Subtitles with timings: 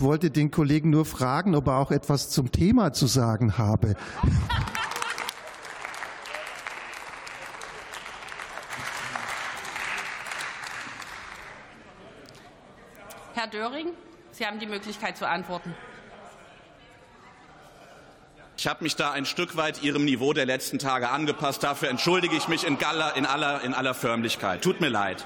[0.00, 3.94] wollte den Kollegen nur fragen, ob er auch etwas zum Thema zu sagen habe.
[13.34, 13.88] Herr Döring,
[14.32, 15.74] Sie haben die Möglichkeit zu antworten.
[18.56, 21.62] Ich habe mich da ein Stück weit Ihrem Niveau der letzten Tage angepasst.
[21.62, 24.60] Dafür entschuldige ich mich in aller, in aller, in aller Förmlichkeit.
[24.60, 25.24] Tut mir leid.